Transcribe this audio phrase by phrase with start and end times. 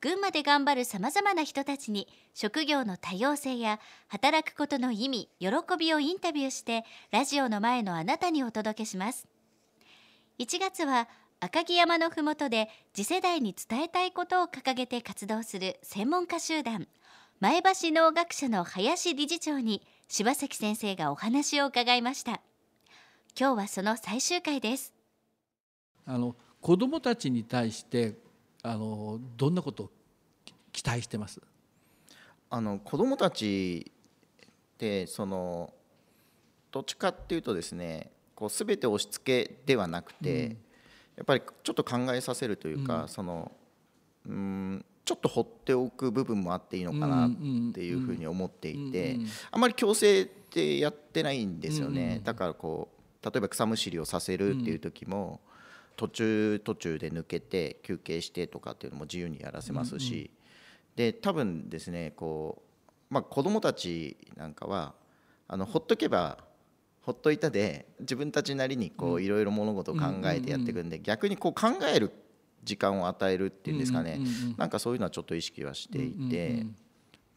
[0.00, 9.28] 群馬で頑張るさまざまな人たちに職業の多様性や働くことの意味喜びをインタビューしてラジオの前のあなたにお届けします。
[10.38, 11.06] 1月は
[11.38, 16.88] 赤城山のふもとで次世代に伝えたいことを掲げて活動する専門家集団
[17.40, 22.40] 前橋農学者の林理事長に柴崎先生がお話を伺いました。
[23.38, 24.94] 今日はその最終回です。
[26.06, 28.29] あの子どもたちに対して
[28.62, 29.90] あのどんなことを
[30.72, 31.40] 期待してます？
[32.50, 33.92] あの子どもたち
[34.46, 35.72] ってその
[36.70, 40.56] どっちかっていうとですねこう全て押し付けではなくて、うん、や
[41.22, 43.52] っぱりちょっと考えさせるというか、うん、その
[44.26, 47.30] うんちょっと放っておく部分もあっていいのかなっ
[47.72, 49.16] ていうふうに思っていて、
[49.50, 52.88] あまり強制ってやってないんですよね、だからこ
[53.20, 55.40] う例えば草むしりをさせるっていう時も、
[56.00, 60.28] 途中途中で抜けて休憩してとかっていうのも自由にやらせますし、うんうん、
[60.96, 62.62] で多分ですねこ
[63.10, 64.94] う、まあ、子どもたちなんかは
[65.46, 66.38] あのほっとけば
[67.02, 72.10] ほっといたで自分たちなりにこういろいろ物事を考えてやっていくんで、逆にこう考える
[72.64, 74.20] 時間を与えるっていうんですかね、
[74.56, 76.66] なんかそういうのはちょっと意識はしていて、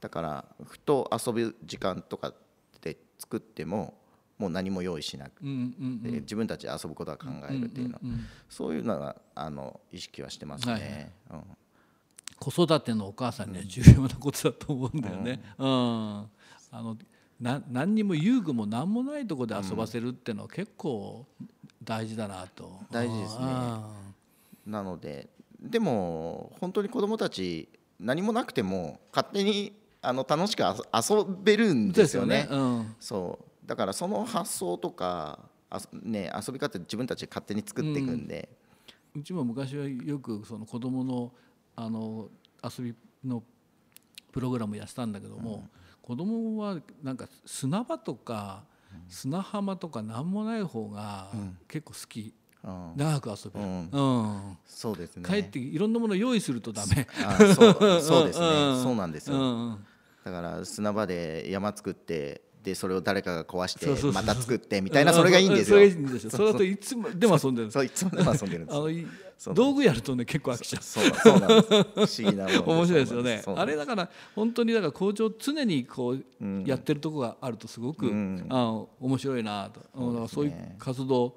[0.00, 2.32] だからふと遊ぶ時間とか
[2.80, 3.94] で作っても
[4.42, 7.94] もう何も用意しなく、で自分たちで遊ぶことは考えるっていうの。
[7.94, 8.00] は、
[8.48, 10.72] そういうのはあの意識はしてますね。
[10.72, 11.44] はいうん。
[12.40, 15.40] 子育てのお母さんには重要なことだと思うんだよね。
[15.58, 16.30] うん、うん、
[16.72, 16.96] あの
[17.40, 21.24] な何にも遊具も何もないところで遊ばせるっていうのは結構
[21.84, 22.80] 大事だなと。
[22.90, 23.46] 大事ですね。
[24.66, 25.28] なので
[25.60, 27.68] でも本当に子どもたち
[28.00, 32.48] 何もなくても勝手にあの楽しく遊べるんですよね。
[32.50, 32.56] よね。
[32.56, 35.38] うん、そうだからその発想とか
[35.70, 38.48] あ、ね、遊び方自分たちで勝手に作っていくんで、
[39.14, 41.32] うん、うちも昔はよくその子供の
[41.74, 42.28] あの
[42.62, 43.42] 遊びの
[44.30, 45.70] プログラムやったんだけども、うん、
[46.02, 48.64] 子供はなんか砂場とか
[49.08, 51.30] 砂浜とか何もない方が
[51.68, 52.34] 結構好き。
[52.64, 53.90] うん、長く遊べる、うん。
[53.90, 54.00] う
[54.52, 55.28] ん、そうですね。
[55.28, 57.08] 帰っていろんなもの用意するとダメ。
[57.24, 58.46] あそうそうですね、
[58.80, 59.78] そうなんですよ、
[60.24, 66.30] だから砂場で山作ってでそれを誰かが壊してまた作ってみたいなそれがいいんですよ。
[66.30, 67.70] それだといつもでも遊んでる。
[67.70, 68.76] そういつもでも遊んでるんです。
[68.76, 70.82] あの道具やるとね結構飽きちゃう。
[70.82, 71.68] そうそうなんです。
[71.68, 73.42] 不思議な面白いですよね。
[73.56, 76.24] あれだから本当にだから校長常にこう
[76.64, 79.80] やってるとこがあるとすごく、うん、あ面白いなと。
[79.94, 81.36] そう,、そういう活動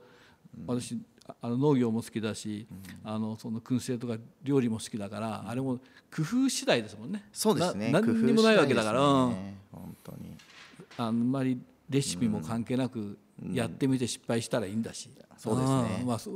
[0.67, 0.99] 私
[1.41, 2.67] あの農業も好きだし、
[3.03, 5.79] うん、あのその燻製とか料理も好きだから、うん、あれも
[6.15, 7.25] 工夫次第ですもんね。
[7.33, 7.89] そうですね。
[7.91, 8.99] 何にもないわけだから。
[8.99, 10.14] ね、本当に。
[10.97, 13.17] あんまりレシピも関係なく
[13.51, 16.03] やってみて失敗したらいいんだし、そうですね。
[16.05, 16.31] まあそ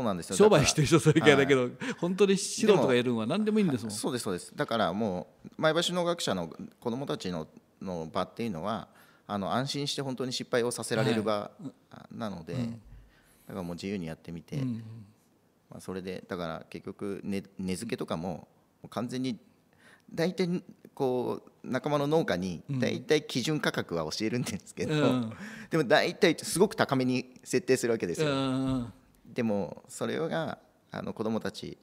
[0.00, 0.36] うなんですよ。
[0.36, 3.90] 商売してる人それからだけど、はい、本当に素人がやるのは何でもいいんですもん。
[3.90, 4.52] そうですそうです。
[4.54, 6.48] だからもう前橋農学者の
[6.80, 7.48] 子どもたちの
[7.80, 8.88] の場っていうのは
[9.26, 11.50] あの安心して本当に失敗をさせられる場
[12.12, 12.78] なので、はいうん、だ
[13.48, 14.84] からもう自由にやってみて、うん、
[15.70, 18.48] まあ、それでだから結局根、ね、付けとかも
[18.90, 19.38] 完全に
[20.12, 20.62] 大体
[20.94, 25.32] こう仲間の農家に大体基準価格は教えるんですけど、うん、
[25.70, 28.28] でも大体すごく高めに設定するわけですよ。
[28.28, 28.92] うん、
[29.32, 30.58] でもそれが
[30.90, 31.78] あの子どもたち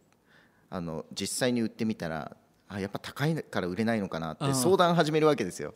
[0.70, 2.36] あの実際に売ってみたら
[2.70, 5.74] あやっぱ高いから売れないのかなって相談始めるわけですよ。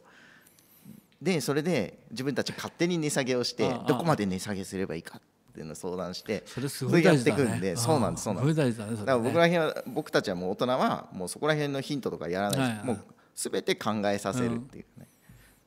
[1.21, 5.21] でそれで自分たち勝手に値下げをしてどこまで値下げすればいいかっ
[5.55, 8.77] ていうのを相談してそれすごい大事だ、ね、そうなんですそうなんです。
[8.77, 12.59] だ、ね、から僕ら辺は僕たちはもう大人はもうそこら辺のヒントとかやらない。
[12.59, 12.99] はいはい、もう
[13.35, 15.07] 全て考えさせるっていうね、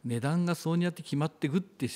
[0.05, 1.89] うん、値段がそうにやって決まっていくって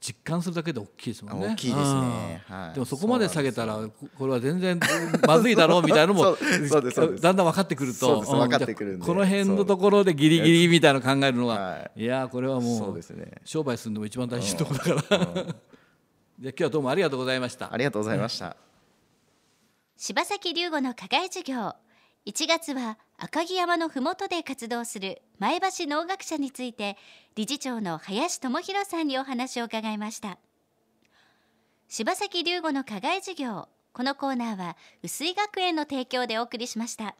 [0.00, 1.48] 実感するだけで大きいですもんね。
[1.48, 2.42] 大きいですね。
[2.46, 3.78] はい、でもそこまで下げたら
[4.18, 4.78] これは全然
[5.26, 6.36] まずいだろうみたいなのも
[7.20, 8.20] だんだん分かってくると。
[8.20, 15.56] 分かってくるこの辺のところでギリギリみたいなの考えるのは、い、やこれはもう、ね、商売するのも一番大事なところだから。
[16.38, 17.72] じゃ今日はどうもありがとうございました。
[17.72, 18.56] ありがとうございました、
[19.96, 21.74] 柴崎龍吾の課外授業。
[22.26, 26.98] 1月は赤城山のふもとで活動する前橋農学者について
[27.36, 30.36] 理事長の林智博さんにお話を伺いました。
[31.88, 33.68] 柴崎龍吾の課外授業。
[33.94, 37.16] このコーナーは薄井学園の提供でお送りしました